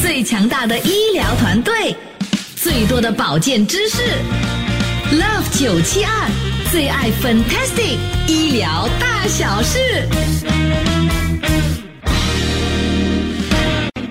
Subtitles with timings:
[0.00, 1.94] 最强大的医疗团队，
[2.54, 4.02] 最多的保健知识
[5.12, 6.30] ，Love 九七二
[6.70, 10.67] 最爱 Fantastic 医疗大小事。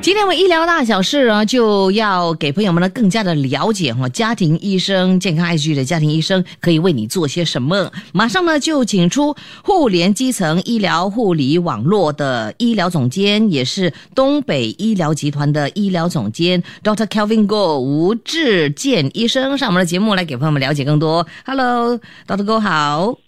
[0.07, 7.91] 今天我们医疗大小事呢，就要给朋友们呢更加的了解哈，家庭医生健康爱居的家庭医生可以为你做些什么。
[8.13, 17.05] 马上呢就请出互联基层医疗护理网络的医疗总监，也是东北医疗集团的医疗总监 Dr.
[17.07, 21.27] Kelvin Go 吴志健医生上我们的节目来给朋友们了解更多。
[21.45, 22.45] Hello，Dr.
[22.45, 23.26] Go 好。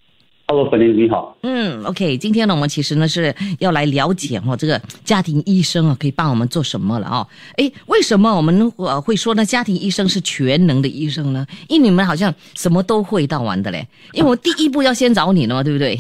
[0.51, 1.37] Hello，粉玲你好。
[1.43, 7.27] 嗯，OK，今天呢，我们其实呢是要来了解哦，这个家庭医生啊可以帮我们做什么了哦？
[7.57, 9.45] 诶，为什么我们呃会说呢？
[9.45, 11.45] 家庭医生是全能的医生呢？
[11.67, 13.87] 因为你们好像什么都会到完的嘞。
[14.13, 15.95] 因为我第一步要先找你了嘛，对不对？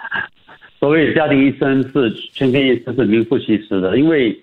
[0.80, 4.34] 所谓家庭医生是全科医生是名副其实的，因为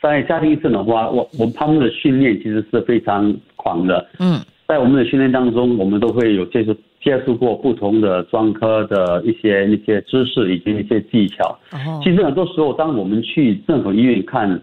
[0.00, 4.08] 在家庭医生的话，我我他们的训练其实是非常广的。
[4.18, 6.74] 嗯在我们的训练当中，我们都会有接触
[7.06, 11.56] 接触过不同的专科的一些一些知识以及一些技巧。
[11.70, 14.60] 哦其实很多时候，当我们去政府医院看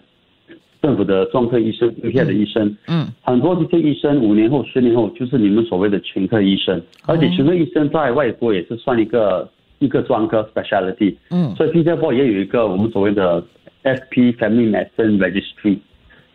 [0.82, 11.16] 政府的专科医生、医院的医生，嗯很多这些医生五年后、十年后就是你们所谓的全科医生，而且全科医生在外国也是算一个一个专科 specialty。
[11.30, 13.42] 嗯所以新加坡也有一个我们所谓的
[13.88, 15.78] “SP Family Medicine Registry。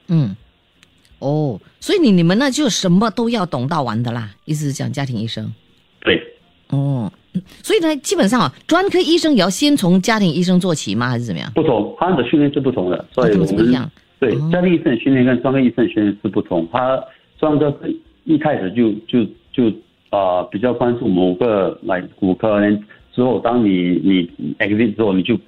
[0.08, 0.34] 嗯，
[1.18, 5.52] 哦，所以你你们那就什么都要懂到完的啦，意思是讲家庭医生。
[6.70, 7.12] 对，哦，
[7.62, 11.08] 所以呢，基本上啊，专科医生也要先从家庭医生做起吗？
[11.08, 11.50] 还是怎么样？
[11.54, 16.68] 不同，他们的训练是不同的，所以我们们是不一样对哦家庭医生的训练跟专科医生的训练是不同。
[16.72, 17.02] 他
[17.38, 19.68] 专科是一开始就就就
[20.10, 25.38] 啊、呃比较关注某个来骨科，然之后当你你 exit 之后，你就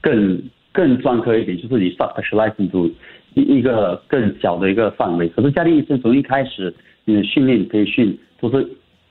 [0.00, 2.90] 更更专科一点，就是你 specialize into
[3.34, 5.28] 一一个更小的一个范围。
[5.28, 8.66] 可是家庭医生从一开始你的训练培训都是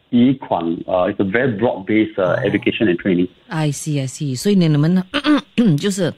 [0.10, 3.28] 以一款呃一个 very broad based 哦 education and training。
[3.48, 4.36] I see, I see。
[4.38, 5.04] 所以呢，你们呢，
[5.80, 6.14] 就是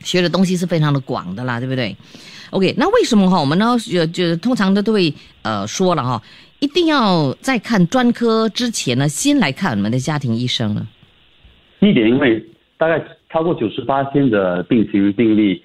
[0.00, 1.96] 学的东西是非常的广的啦，对不对
[2.50, 5.12] ？OK，那为什么哈，我们呢，就就通常都都会
[5.42, 6.22] 呃说了哈，
[6.60, 10.86] 一定要在看专科之前呢，先来看我们的家庭医生呢？
[11.80, 12.44] 第一点，因为
[12.78, 15.62] 大概超过九十八天的病情病例，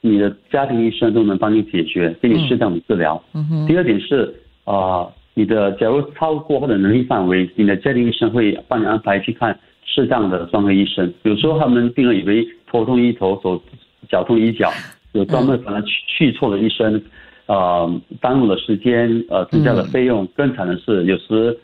[0.00, 3.22] 你的家庭医生都能帮你解决，给你适当的治疗。
[3.32, 4.32] 嗯哼，第二点是，
[4.64, 11.14] 呃，你的假如超过或者能力范围，你的家庭医生会帮你安排去看适当的专科医生。
[11.22, 13.62] 有时候他们病人以为头痛医头，手
[14.08, 14.68] 脚痛医脚，
[15.12, 17.00] 有专门可能去去错的医生，
[17.46, 20.26] 呃，耽误了时间，呃，增加了费用。
[20.34, 21.56] 更惨的是，有时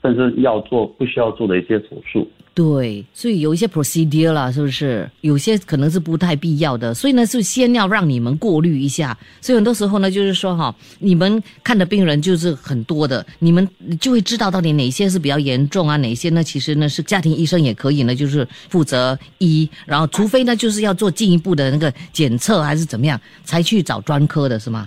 [0.00, 2.26] 甚至要做不需要做的一些手术。
[2.62, 5.08] 对，所以有一些 procedure 啦，是不是？
[5.22, 9.16] 有些可能是不太必要的，所以呢，是先要让你们过滤一下。
[9.40, 13.66] 所以很多时候呢，就是说哈，你们看的病人就是很多的，你们
[13.98, 24.86] 就会知道到底哪些是比较严重啊，哪些呢其实呢是家庭医生也可以呢，就是负责医，然后除非呢就是要做进一步的那个检测还是怎么样，才去找专科的是吗？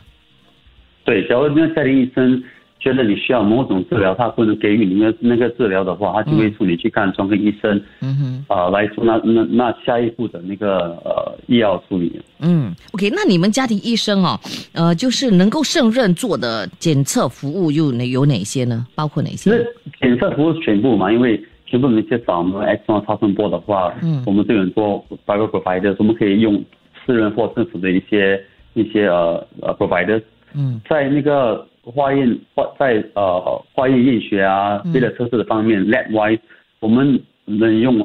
[1.05, 2.43] 对，假如那个家庭医生
[2.83, 8.45] 觉得你需要某种治疗，他不能给予你那那个治疗的话，他就会送你去看专科医生，嗯哼。
[8.49, 12.21] 啊、来做那那那下一步的那个呃医药处理。
[12.39, 14.37] 嗯，OK，那你们家庭医生哦，
[14.73, 18.85] 呃，就是能够胜任做的检测服务又哪有哪些呢？
[18.95, 19.49] 包括哪些？
[19.49, 19.65] 其实
[20.01, 26.61] 检测服务是全部嘛，因为全部那些找我们 X 光超声波的话，嗯我们这个很多 private provider，我们可以用
[27.05, 28.43] 私人或政府的一些
[28.73, 30.21] 一些呃呃 provider，
[30.53, 34.91] 嗯在那个化验化在呃化验验血啊嗯。
[34.91, 36.39] 别的测试的方面、lab wise，
[36.79, 37.97] 我们能用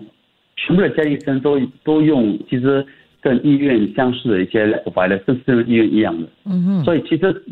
[0.57, 2.85] 全部的家庭医生都都用，其实
[3.21, 5.09] 跟医院相似的一些 lab
[5.47, 6.29] 人医院一样的。
[6.47, 7.43] 嗯哼，所以其实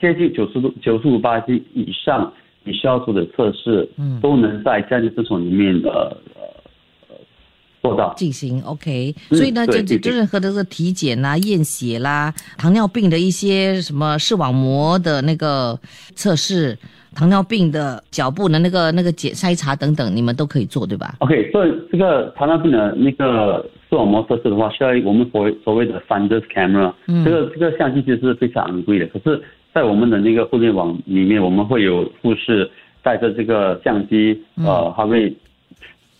[0.00, 2.32] 接近九十度、九十五八斤以上，
[2.64, 4.20] 你需要做的测试，嗯。
[4.20, 6.16] 都能在家庭诊所里面呃
[7.88, 8.12] 做到。
[8.16, 15.78] 进行 OK，嗯所以呢，就就就任何的这个体检啦、验血啦、糖尿病的一些什么视网膜的那个
[16.14, 16.76] 测试、
[17.14, 29.06] 糖尿病的脚部的那个那个检筛查等等，你们都可以做，对吧？OK，所以这个糖尿病的那个视网膜测试的话，需要我们所谓所谓的 fundus camera，、嗯这个这个相机其实是非常昂贵的。
[29.06, 29.40] 可是，
[29.72, 32.68] 在我们的那个互联网里面，我们会有护士
[33.02, 35.32] 带着这个相机，呃，他会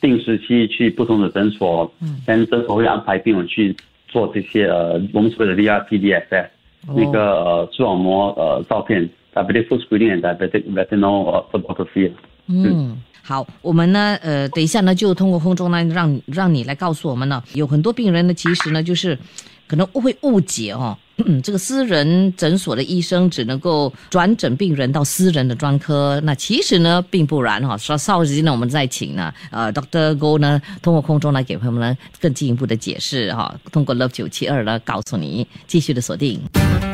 [0.07, 2.21] 定时期去不同的诊所，嗯。
[2.27, 3.75] 跟诊所会安排病人去
[4.07, 6.47] 做这些呃我们所谓的 VRP DSS、
[6.87, 6.95] 哦。
[6.97, 12.13] 那个呃视网膜呃照片，diabetic full screening and diabetic retinal 呃 photography。
[12.49, 19.19] 嗯，好，我们呢，呃，等一下呢，就通过空中呢，让让你来告诉我们呢，有很多病人呢，其实呢，就是
[19.67, 26.21] 可能会误解哦，嗯，这个私人诊所的医生只能够转诊病人到私人的专科。
[26.25, 27.77] 那其实呢，并不然哈。
[27.79, 30.17] 稍稍后呢，我们再请呢，呃，Dr.
[30.19, 33.55] Go 呢，通过空中来给朋友们呢更进一步的解释哈。
[33.73, 36.41] 通过 Love 九七二呢，告诉你继续的锁定。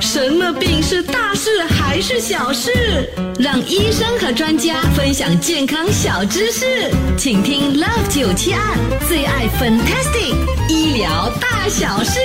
[0.01, 2.71] 什么病是大事还是小事？
[3.39, 10.35] 让医生和专家分享健康小知识，请听 Love 九七二最爱 Fantastic
[10.93, 12.21] 医疗大小事。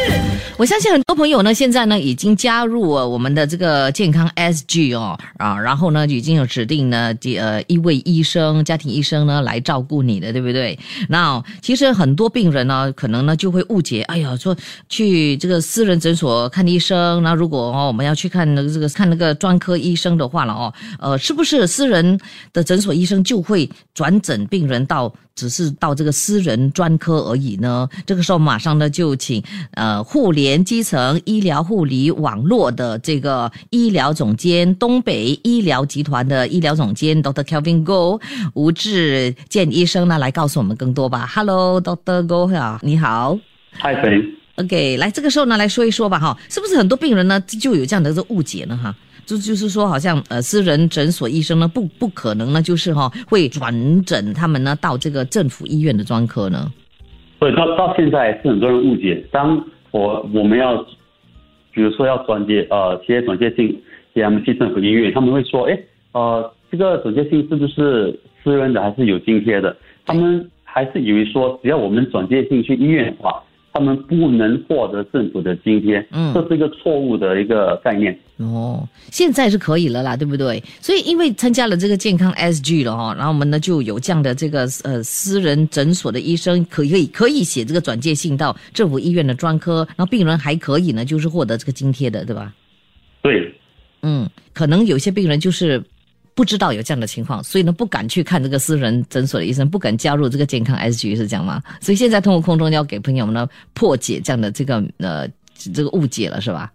[0.58, 10.78] 我相信很多朋友呢，现在呢已经加入了我们的这个健康 SG 哦啊，然后呢已经有指定呢呃一位医生、家庭医生呢来照顾你的，对不对？
[11.08, 14.54] 那其实很多病人呢，可能呢就会误解，哎呀，说
[14.90, 22.19] 去这个私人诊所看医生，那如果哦，我们要去看那个这个看那个专科医生的话了哦，呃，是不是私人
[22.52, 27.88] 的诊所医生就会转诊病人到只是到这个私人专科而已呢？
[28.08, 29.44] 这个时候马上呢就请
[29.74, 37.44] 呃互联基层医疗护理网络的这个医疗总监，东北医疗集团的医疗总监 Dr.
[37.44, 38.19] Kelvin Go
[38.56, 41.30] 吴志健医生呢来告诉我们更多吧。
[41.31, 42.25] Hello，Dr.
[42.25, 43.38] Go 啊，你好。
[43.74, 44.24] 嗨，飞。
[44.56, 48.75] OK，来这个时候呢，来说一说吧，哈，是不是很多病人呢就有这样的这误解呢？
[48.75, 48.95] 哈，
[49.27, 56.71] 就就是说，好像呃，私人诊所医生呢，不不可能呢，就是哈，会转诊他们呢到这个政府医院的专科呢。
[57.39, 60.75] 所以到到现在是很多人误解，当我我们要，
[61.72, 63.80] 比如说要转接呃，企业转接性
[64.13, 65.80] 给他们去政府医院，他们会说，哎，
[66.13, 69.75] 呃，这个转接信是不是私人的还是有津贴的？
[70.06, 73.44] 他们还是以为说，只要我们转接信去医院的话。
[73.74, 78.18] 他们不能获得政府的津贴，嗯，这是一个错误的一个概念。
[78.38, 80.63] 哦，现在是可以了啦，对不对？
[80.81, 92.54] 所以因为参加了这个健康 SG 了哈，然后我们呢就有这样的这个呃私人诊所的医生可以可以写这个转介信到政府医院的专科，然后病人还可以呢就是获得这个津贴的，对吧？
[93.22, 93.54] 对，
[94.01, 95.83] 嗯，可能有些病人就是。
[96.36, 101.60] 不知道有这样的情况，所以呢不敢去看这个私人诊所的医生，不敢加入这个健康 SG 是这样吗？
[101.81, 105.28] 所以现在通过空中要给朋友们呢破解这样的这个呃
[105.74, 106.72] 这个误解了，是吧？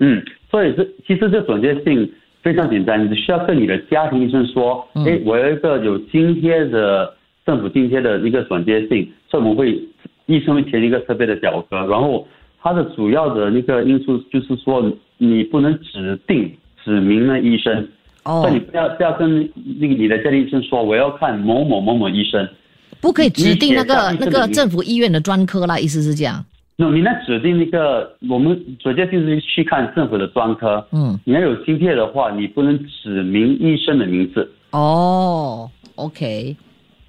[0.00, 0.20] 嗯，
[0.50, 2.10] 所以这其实这转接性
[2.42, 7.14] 非常简单，你只需要跟你的家庭医生说，哎，我有一个有津贴的
[7.46, 9.80] 政府津贴的一个转接性，所以我们会
[10.26, 12.26] 医生会填一个特别的表格，然后
[12.62, 16.50] 它的主要的那个因素就是说你不能指定
[16.84, 17.88] 指明了医生。
[18.24, 19.48] 哦，所以你不要不要跟
[19.78, 22.46] 那个你的家庭医生说我要看某某某某医生，
[23.00, 26.44] 不可以指定那个那个政府医院的专科啦，意思是这样。
[26.80, 34.50] 那你那指定那个我们首先就是去看政府的专科，嗯，你要有津贴的话，你不能指明医生的名字。
[34.70, 36.56] 哦，OK，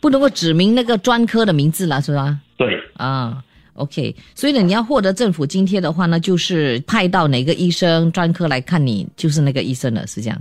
[0.02, 2.38] 不能够指明那个专科的名字了，是吧？
[2.58, 2.78] 对。
[2.98, 3.42] 啊
[3.76, 10.38] ，OK，所以呢，你要获得政府津贴的话呢，就是派到哪个医生专科来看你，就是那个医生了，是这样。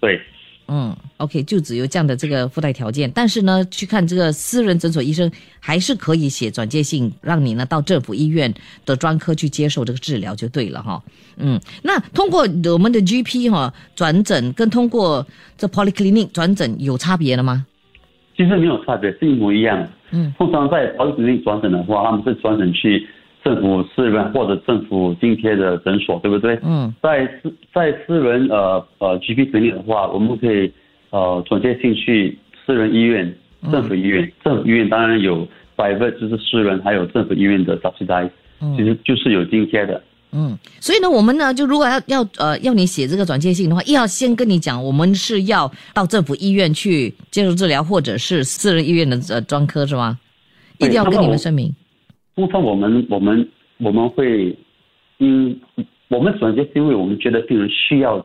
[0.00, 0.20] 对，
[0.72, 5.28] 嗯，OK，就只有这样的这个附带条件，但是呢，去看这个私人诊所医生
[5.58, 8.54] 还是可以写转介信，让你呢到政府医院
[8.86, 11.02] 的专科去接受这个治疗就对了哈。
[11.38, 15.26] 嗯，那通过我们的 GP 哈转诊跟通过
[15.58, 17.66] 这 Polyclinic 转诊有差别了吗？
[18.36, 19.88] 其实没有差别，是一模一样。
[20.12, 23.08] 嗯，通常在 Polyclinic 转诊的话，他们是转诊去。
[23.42, 26.58] 政府私人或者政府津贴的诊所，对不对？
[26.62, 30.70] 嗯，在私在私人呃呃 GP 诊里的话，我们可以
[31.10, 33.34] 呃转接进去私人医院、
[33.72, 34.30] 政府医院。
[34.44, 38.30] 政府医院当然有 private 就是私人，还有政府医院的 subsidize，
[38.76, 40.02] 其实就是有津贴的。
[40.32, 50.18] 嗯，所以呢，我们呢就如果要要呃要你写这个转介信的话，要先跟你讲，我们是要到政府医院去接受治疗，或者是私人医院的呃专科是吗？
[50.78, 51.74] 一定要跟你们声明。
[52.40, 53.46] 通常我们我们
[53.78, 54.56] 我们会
[55.18, 55.60] 因
[56.08, 58.24] 我们转接是因为我们觉得病人需要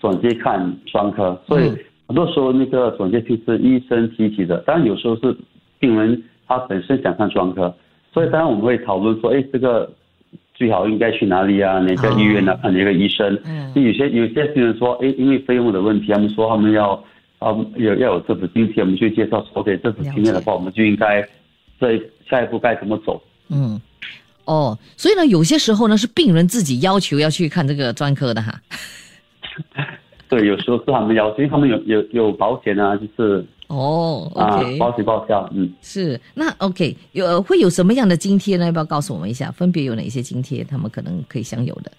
[0.00, 1.70] 转接看专科，所以
[2.06, 4.56] 很多时候那个转接是医生提起的。
[4.66, 5.36] 当然有时候是
[5.78, 7.74] 病人他本身想看专科，
[8.14, 9.92] 所以当然我们会讨论说，哎，这个
[10.54, 11.78] 最好应该去哪里啊？
[11.80, 12.58] 哪个医院啊？
[12.62, 13.38] 看哪个医生？
[13.44, 16.92] 嗯，有些有些病人说，哎，因为费用的问题，他们说他们要
[17.38, 21.22] 啊要要有政府津贴，我们就介绍说，给政府津贴的话，我们就应该
[21.78, 23.22] 在下一步该怎么走？
[23.50, 23.80] 嗯，
[24.46, 28.60] 哦，所以呢，有些时候呢是病人自己要求要去看这个专科的哈。
[30.28, 38.66] 对，有时候是他们要求，因为他们有有有保险啊，就是哦，OK，保险报销，嗯，是那 OK，有会有什么样的津贴呢？
[38.66, 39.50] 要不要告诉我们一下？
[39.50, 40.62] 分别有哪些津贴？
[40.62, 41.90] 他们可能可以享有的？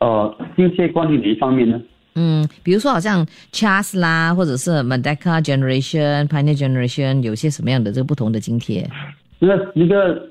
[0.00, 1.80] 呃，津贴关于哪一方面呢？
[2.16, 8.90] 嗯，比如说好像 Charles 啦，或者是 Merdeka Generation、Pioneer Generation，有些什么样的这个不同的津贴？
[9.38, 10.28] 那一个。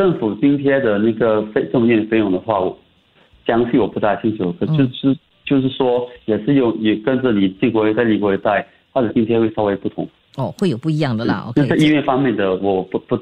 [0.00, 2.58] 政府津贴的那个费中介费用的话，
[3.46, 5.14] 详细我不太清楚，可嗯就是、
[5.44, 10.08] 就是说也是有也跟着你进国内在离国内在，它的津贴会稍微不同。
[10.36, 11.52] 哦，会有不一样的啦。
[11.54, 13.18] 就 OK，是医院方面的我不不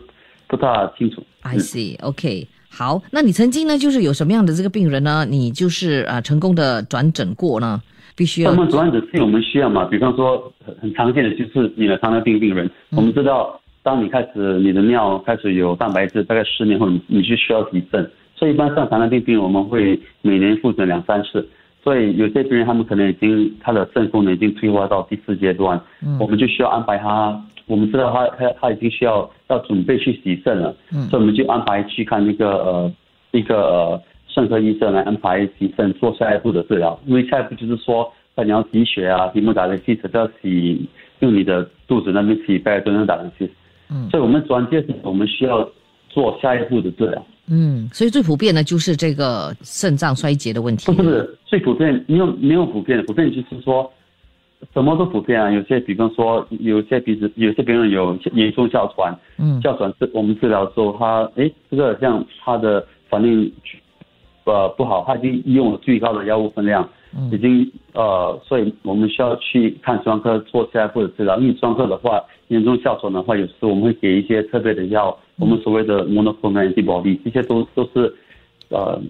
[0.46, 1.20] 不大清楚。
[1.42, 2.00] I see.
[2.00, 5.26] OK，好，那你曾经呢，就是有什么样的这个病人呢？
[5.28, 7.82] 你就是啊、呃成功的转诊过呢？
[8.14, 13.57] 必须要那么主要只是我们需要嘛，比方说很很常见的就是你的糖尿病病人，我们知道
[13.88, 21.48] 当你开始你的尿开始有蛋白质，大概十年后你你就需要洗肾，所以一般上糖尿病病人我们会每年复诊两三次。
[21.82, 25.80] 所以有些病人他们可能已经他的肾功能已经退化到第四阶段，
[26.20, 27.42] 我们就需要安排他。
[27.64, 30.76] 我们知道他他他已经需要要准备去洗肾了，
[31.08, 32.92] 所以我们就安排去看那个呃
[33.30, 40.86] 一个呃肾科医生来安排洗肾做下一步的治疗，因为下一步就是说，那你要洗血啊，提莫打的气，要洗
[41.20, 43.50] 用你的肚子那边洗白都能打的气，
[43.90, 45.68] 嗯所以我们转介是我们需要
[46.08, 47.26] 做下一步的治疗。
[47.50, 51.02] 嗯，所以最普遍的就是这个肾脏衰竭的问题不。
[51.02, 53.90] 是最普遍，没有没有普遍的，普遍就是说
[54.74, 55.50] 什么都普遍啊。
[55.50, 63.50] 有些比方说，有些鼻子，有些病人有严重哮喘，嗯哮喘治我们治疗之后，他哎这个像他的反应
[64.44, 71.38] 呃不好，他已经用了最高的药物分量，嗯已经呃，所以我们需要去看专科做下一步的治疗。
[71.38, 78.14] 因为专科的话，严重哮喘的话，有时我们会给一些特别的药，我们所谓的 monoclonal antibody，这些都都是
[78.70, 79.00] 呃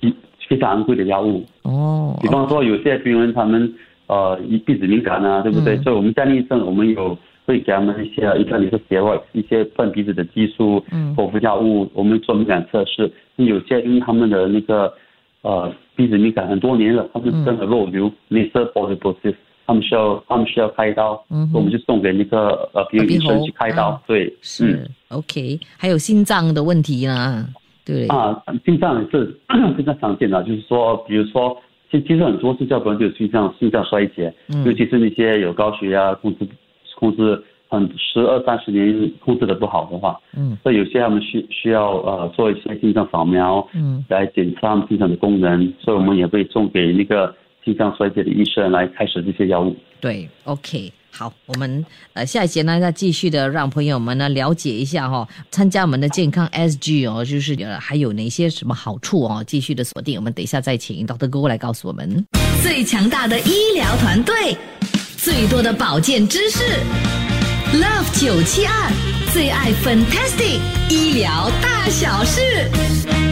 [0.00, 0.14] 比
[0.48, 1.44] 非常昂贵的药物。
[1.62, 3.74] 哦比方说有些病人他们
[4.06, 5.76] 呃鼻子敏感啊，对不对？
[5.76, 13.10] 嗯所以我们家医生我们有会给他们一些一个你是血外一些分鼻子的激素，嗯口服药物，我们做敏感测试。
[13.36, 14.92] 有些因为他们的那个
[15.44, 19.34] 呃鼻子敏感很多年了，他们真的肉瘤 nasal polyposis，
[19.66, 24.02] 他们需要他们需要开刀，嗯我们就送给那个呃鼻耳鼻喉医生去开刀啊。
[24.06, 27.46] 对，嗯是、OK，还有心脏的问题呢，
[27.84, 28.08] 对？
[28.08, 29.38] 啊，心脏也是
[29.76, 31.56] 非常常见的，就是说，比如说，
[31.90, 36.48] 其其实很多睡觉本来就有心脏心脏衰竭，嗯尤其是那些有高血压控制
[36.98, 37.40] 控制
[37.74, 49.76] 很十二三十年控制的不好的话，嗯所以有些他们需需要呃做一些心脏扫描，嗯来检查他们心脏的功能，所以我们也会送给那个心脏衰竭的医生来开始这些药物。
[50.00, 50.92] 对，OK。
[51.16, 60.18] 好，我们呃下一节呢，再继续的让朋友们呢了解一下哈、参加我们的健康 SG 哦，就是呃还有哪些什么好处哦，继续的锁定。
[60.18, 62.26] 我们等一下再请 Doctor 哥来告诉我们。
[62.64, 64.56] 最强大的医疗团队，
[65.16, 66.80] 最多的保健知识
[67.74, 68.90] ，Love 九七二
[69.32, 73.23] 最爱 Fantastic 医疗大小事。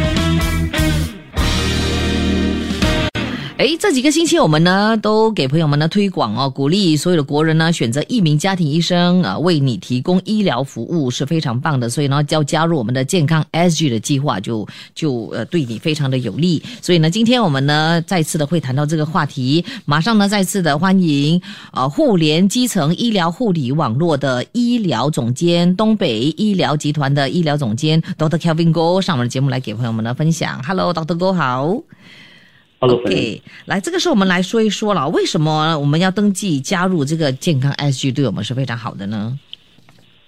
[3.58, 14.66] 诶，这几个星期我们呢都给朋友们呢推广哦，鼓励所有的国人呢选择一名家庭医生啊、为你提供医疗服务是非常棒的，所以呢要加入我们的健康 SG 的计划就
[14.96, 16.60] 就呃对你非常的有利。
[16.80, 21.40] 所以呢，今天我们呢再次的会谈到这个话题，马上呢再次的欢迎
[21.72, 30.60] 呃互联基层医疗护理网络的医疗总监，东北医疗集团的医疗总监 Doctor Kelvin Go 上我们的节目来给朋友们呢分享。
[30.64, 31.16] Hello，Dr.
[31.16, 31.76] Go 好。
[32.82, 39.38] Hello，OK，来，这个时候我们来说一说了，为什么我们要登记加入这个健康 SG 对我们是非常好的呢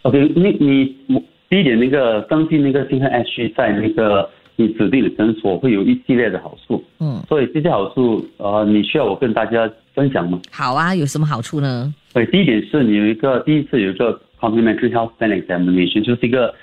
[0.03, 1.21] ？OK，你你我
[1.51, 10.41] 第一点那个登记那个健康 SG 在那个你指定的诊所会有一系列的好处，嗯，所以这些好处呃，你需要我跟大家分享吗？
[10.53, 11.93] 好啊，有什么好处呢？
[12.13, 16.55] 对，第一点是你有一个第一次有一个 complimentary health plan examination，就是一个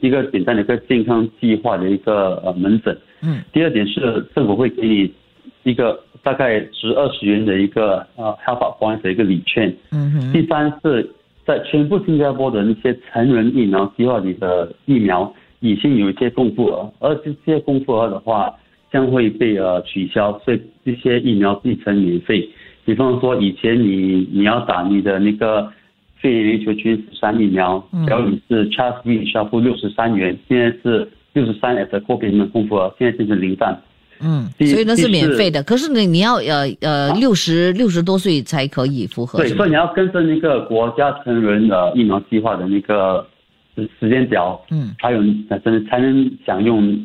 [0.00, 2.98] 一个简单的一个健康计划的一个呃门诊。
[3.20, 3.42] 嗯。
[3.52, 5.12] 第二点是政府会给你
[5.64, 9.74] 一个大概值二十元的一个呃 health point 的一个礼券。
[9.90, 11.10] 嗯哼，第三是
[11.44, 15.30] 在全部新加坡的那些成人疫苗计划里的疫苗
[15.60, 18.54] 已经有一些共付额，而这些共付额的话
[18.92, 22.48] 将会被呃取消，所以这些疫苗必成免费。
[22.84, 25.70] 比方说以前你你要打你的那个
[26.20, 33.78] 肺炎链球菌十三疫苗，嗯假如你是 Charles V 需要付六十三元，现在是六十三 as a co payment 共付额，现在变成零蛋。
[34.20, 43.26] 嗯，所以那是免费的，可是你你要呃呃六十六十多岁才可以符合，对，所以你要跟着那个国家成人的疫苗计划的那个
[43.74, 46.96] 时时间表，嗯，还有才能才能享用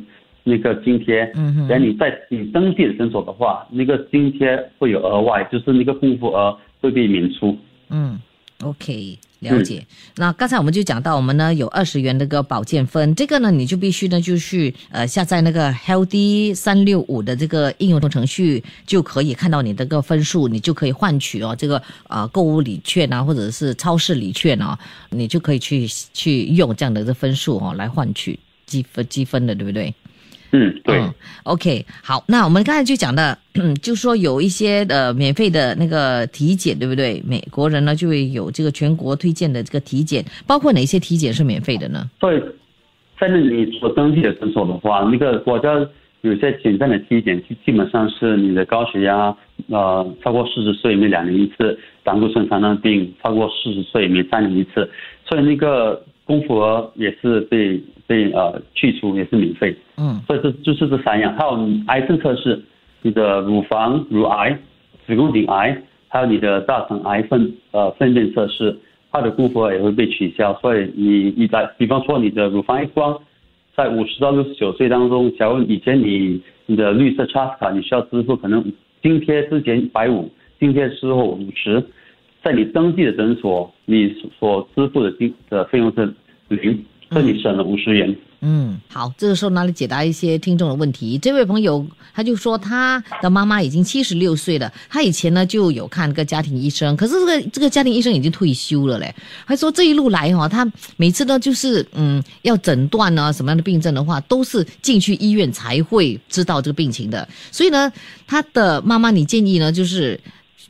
[0.43, 1.23] 那个津贴。
[1.35, 1.67] 嗯哼。
[1.67, 7.57] 然后你在你登记的诊所的话，那个津贴会有额外，就是那个共付额会被免除。
[7.89, 8.19] 嗯
[8.63, 9.85] ，OK，了解。
[10.15, 24.77] 那刚才我们就讲到，我们呢有二十元那个保健分，这个呢你就必须呢就去呃下载那个 Healthy 三六五的这个应用程序，就可以看到你的个分数，你就可以换取哦这个呃购物礼券啊，或者是超市礼券哦，
[25.09, 29.93] 你就可以去去用这样的这分数哦来换取积分积分的，对不对？
[30.51, 30.97] 嗯，对。
[30.97, 31.13] 嗯
[31.43, 33.37] ，OK，好，那我们刚才就讲的，
[33.81, 37.21] 就说有一些呃免费的那个体检，对不对？
[37.25, 42.09] 美国人呢就会有这个全国推荐的这个体检，包括哪些体检是免费的呢？
[42.19, 42.41] 所以，
[43.19, 45.69] 在那你所登记的诊所的话，那个国家
[46.21, 49.35] 有些简单的体检，基基本上是你的高血压，
[49.67, 54.89] 呃，超过四十岁每两年一次，胆固醇、糖尿病超过四十岁每三年一次，
[55.27, 59.75] 所以那个功夫额也是被被呃去除，也是免费。
[59.99, 60.21] 嗯。
[60.25, 62.61] 所以这就是这三样，还有癌症测试，
[63.01, 64.57] 你的乳房、乳癌、
[65.05, 68.77] 子宫颈癌，还有你的大肠癌粪呃粪便测试，
[69.11, 70.53] 它的功夫也会被取消。
[70.61, 73.19] 所以你你来，比方说你的乳房 X 光，
[73.75, 78.63] 在五十到六十九岁当中，假如以前你你的绿色 Trust 卡你需要支付可能
[79.01, 80.29] 津贴之前百五，
[80.59, 81.81] 津贴之后五十，
[82.43, 86.13] 在你登记的诊所，你所支付的金的费用是
[86.49, 88.15] 零，所以你省了五十元。
[88.41, 91.17] 嗯，好，这个时候呢来解答一些听众的问题。
[91.17, 99.13] 这位朋友他就说他的妈妈已经七十六岁了，他以前呢就有看个家庭医生，可是这个这个家庭医生已经退休了嘞。
[99.45, 107.27] 他说这一路来哈、他每次呢就是嗯要诊断呢什么样的病症的话，都是进去医院才会知道这个病情的。
[107.51, 107.91] 所以呢，
[108.25, 110.17] 他的妈妈，你建议呢就是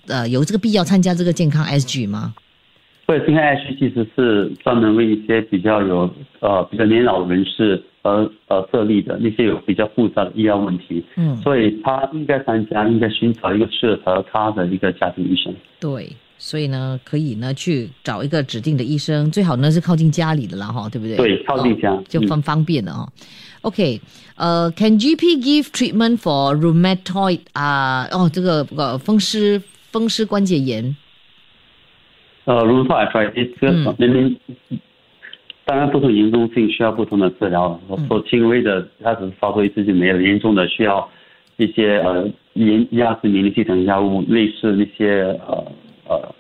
[0.08, 2.34] 呃有这个必要参加这个健康 SG 吗？
[3.10, 6.08] 所以，健康 H 其实是专门为一些比较有
[6.42, 15.52] 呃比较年老的人士而呃设立的那些有比较复杂的医疗问题，嗯，所以他应该参加，应该寻找一个适合他的一个家庭医生。
[15.80, 21.18] 对，所以呢，可以呢去找一个指定的医生，最好呢是靠近家里的啦，哈，对不对？
[21.18, 23.10] 对，靠近家哦就方方便了哦。
[23.62, 24.00] OK，
[24.36, 29.60] 呃，Can GP give treatment for rheumatoid 啊、哦，这个呃风湿
[29.92, 30.96] 风湿关节炎，
[32.46, 33.86] 呃 e m a t i t 这嗯。
[33.86, 34.38] 个人民
[35.66, 41.08] 当然不同严重性需要不同的治疗，我说轻微的它只是发作一次就没了，严重的需要
[41.58, 45.72] 一些呃炎压制免疫系统药物，类似那些呃
[46.08, 46.36] 呃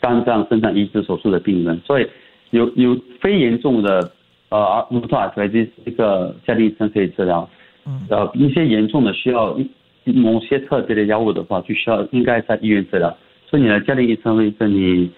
[0.00, 2.06] 肝脏、肾脏移植手术的病人，所以
[2.50, 4.12] 有有非严重的
[4.50, 7.48] 呃 e a t i t 这个家庭医生可以治疗，
[7.86, 8.02] 嗯。
[8.10, 9.58] 呃一些严重的需要
[10.04, 13.16] 某些特别的药物的话，就需要应该在医院治疗。
[13.48, 15.10] 所以你的家庭医生会跟你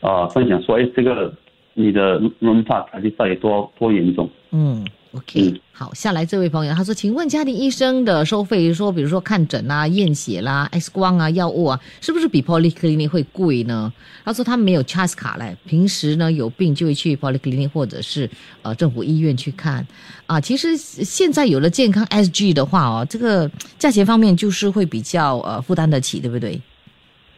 [0.00, 1.32] 呃分享说，哎，这个
[1.74, 4.28] 你的轮帕卡到底多多严重？
[4.50, 13.92] 嗯，OK，、嗯好，下来这位朋友他说，请问家庭医生的收费，说比如说看诊啊、验血啦、X 光啊、药物啊，是不是比 polyclinic 会贵呢？
[14.24, 18.28] 他说他没有 CHAS 卡嘞，平时呢有病就会去 polyclinic 或者是
[18.60, 19.84] 呃政府医院去看
[20.26, 20.38] 啊。
[20.40, 26.60] 其实现在有了健康 SG 的话哦，这个价钱方面就是会比较呃负担得起，对不对？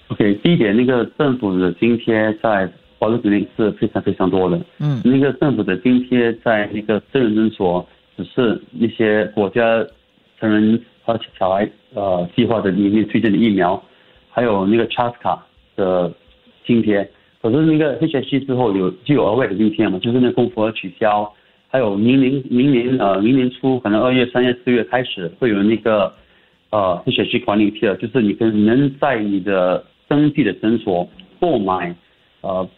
[0.08, 4.60] OK，第一点，那个政府的津贴在保利肯定是非常非常多的。
[4.78, 7.86] 嗯那个政府的津贴在那个私人诊所，
[8.16, 9.84] 只是一些国家
[10.38, 13.82] 成人和小孩呃计划的里面推荐的疫苗，
[14.30, 15.44] 还有那个 CHAS 卡
[15.76, 16.12] 的
[16.66, 17.08] 津贴。
[17.42, 21.30] 可是那个 HSC 之后有就有额外的津贴嘛，就是那个功夫额取消，
[21.68, 26.12] 还有明年明年呃明年初可能二月、三月、四月开始会有那个
[26.70, 31.08] 呃 HSC 管理 tier，就是你可能在你的登记的诊所
[31.40, 31.94] 购买
[32.40, 32.68] 呃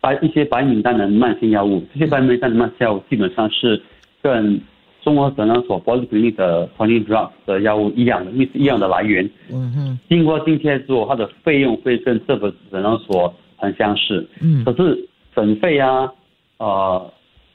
[0.00, 3.80] 白一些白名单的慢性药物，这些白名单的慢性药物基本上是
[4.22, 4.60] 跟
[5.02, 9.28] 综合诊疗所 b o d y 的 p o l y drug 的药物一样的，因为是一样的来源。
[9.50, 14.26] 嗯哼经过津贴之后，它的费用会跟这个诊疗所很相似。
[14.40, 16.12] 嗯可是诊费啊，
[16.58, 17.12] 呃，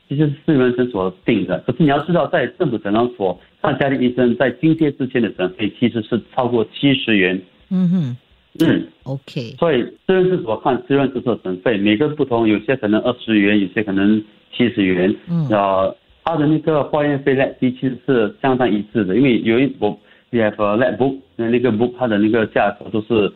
[0.08, 1.60] 这些是私人诊所定的。
[1.67, 7.41] 可是你要知道，在政府诊疗所看家庭医生，在津贴之前的诊费其实是超过七十元。
[7.69, 8.17] 嗯哼
[8.65, 14.21] 嗯，，OK，所以私人诊所看私人诊所诊费，每个不同，有些可能二十元，有些可能
[14.56, 15.15] 七十元。
[15.28, 19.89] 嗯呃，它的那个化验费 lab 其实是相当一致的，因为有一我
[20.30, 23.32] we have a lab book，那个 book 它的那个价格都是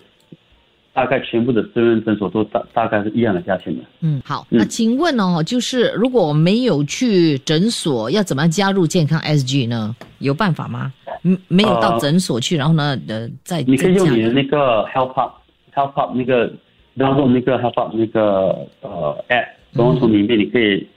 [0.94, 3.84] 大概全部的私人诊所都大大概是一样的价钱的。
[4.02, 9.96] 嗯，好，嗯那请问哦，就是如果我没有去诊所，要怎么样加入健康 SG 呢？
[10.20, 10.94] 有办法吗？
[11.28, 16.48] 嗯，没有到呃诊所去，然后呢，呃，再你可以用你的那个 Help Up，Help Up 那个
[16.96, 20.88] download 那个 Help Up 那个呃 app，然后从里面你可以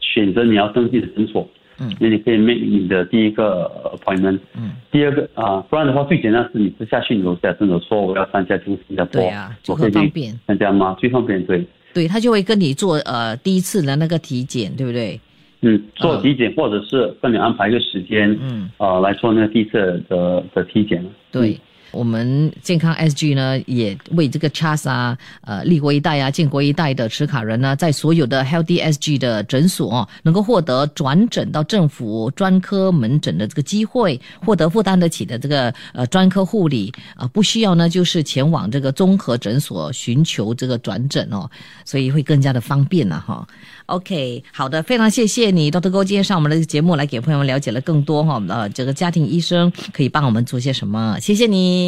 [0.00, 1.46] 选择你要登记的诊所，
[1.78, 1.94] 嗯。
[2.00, 10.40] 那你可以 make 你的第一个 appointment，嗯，第二个啊、不然的话最简单是你是下去你楼下诊所说我要参加进新加坡，对啊很方便。
[10.46, 10.96] 参加吗？
[10.98, 15.20] 最方便对，对他就会跟你做呃第一次的那个体检，对不对？
[15.64, 21.58] 嗯，做体检或者是跟你安排一个时间，嗯，呃来做那个第一次的的体检，对。
[21.94, 41.48] 我们健康 SG 呢，也为这个 CHAS 啊、呃立国一代啊、建国一代的持卡人呢，在所有的 Healthy SG 的诊所、哦、能够获得转诊到政府专科门诊的这个机会，获得负担得起的这个呃专科护理，呃不需要呢就是前往这个综合诊所寻求这个转诊哦，
[41.84, 43.46] 所以会更加的方便了哈。
[43.86, 45.90] OK，好的，非常谢谢你，Dr.
[45.90, 51.83] Go 今天上我们的节目来给朋友们了解了更多哈，呃，这个家庭医生可以帮我们做些什么，谢谢你，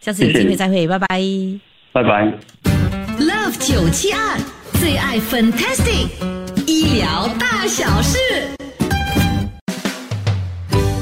[0.00, 1.06] 下次有机会再会，拜拜。
[1.92, 2.32] 拜拜。
[3.18, 4.38] Love 九七二
[4.80, 6.08] 最爱 Fantastic
[6.66, 8.18] 医疗大小事。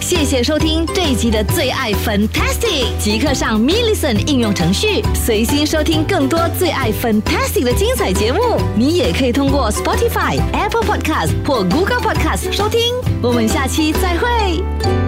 [0.01, 8.41] 谢谢收听这一集的最爱 Fantastic，即刻上 m i l l i c e n 应用程序，随心收听更多最爱 Fantastic 的精彩节目。
[8.77, 12.81] 你也可以通过 Spotify、Apple Podcast 或 Google Podcast 收听。
[13.23, 15.02] 我们下期再会。